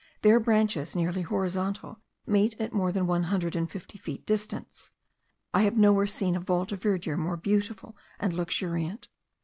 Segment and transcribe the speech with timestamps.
[0.23, 4.89] Their branches, nearly horizontal, meet at more than one hundred and fifty feet distance.
[5.53, 9.09] I have nowhere seen a vault of verdure more beautiful and luxuriant.